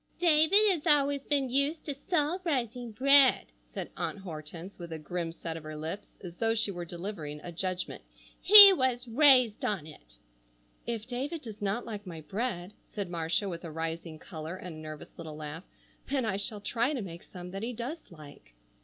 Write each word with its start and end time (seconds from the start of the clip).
"David 0.17 0.67
has 0.71 0.87
always 0.87 1.21
been 1.27 1.51
used 1.51 1.85
to 1.85 1.93
salt 1.93 2.41
rising 2.43 2.91
bread," 2.91 3.51
said 3.71 3.91
Aunt 3.95 4.17
Hortense 4.17 4.79
with 4.79 4.91
a 4.91 4.97
grim 4.97 5.31
set 5.31 5.55
of 5.55 5.61
her 5.61 5.77
lips 5.77 6.09
as 6.23 6.33
though 6.37 6.55
she 6.55 6.71
were 6.71 6.85
delivering 6.85 7.39
a 7.43 7.51
judgment. 7.51 8.01
"He 8.41 8.73
was 8.73 9.07
raised 9.07 9.63
on 9.63 9.85
it." 9.85 10.17
"If 10.87 11.05
David 11.05 11.43
does 11.43 11.61
not 11.61 11.85
like 11.85 12.07
my 12.07 12.21
bread," 12.21 12.73
said 12.91 13.11
Marcia 13.11 13.47
with 13.47 13.63
a 13.63 13.69
rising 13.69 14.17
color 14.17 14.55
and 14.55 14.75
a 14.75 14.79
nervous 14.79 15.15
little 15.19 15.35
laugh, 15.35 15.65
"then 16.09 16.25
I 16.25 16.37
shall 16.37 16.61
try 16.61 16.95
to 16.95 17.01
make 17.03 17.21
some 17.21 17.51
that 17.51 17.61
he 17.61 17.71
does 17.71 17.99
like." 18.09 18.55